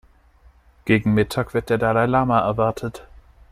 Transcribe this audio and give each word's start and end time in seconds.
Gegen 0.85 1.13
Mittag 1.13 1.53
wird 1.53 1.69
der 1.69 1.77
Dalai-Lama 1.77 2.39
erwartet. 2.39 3.05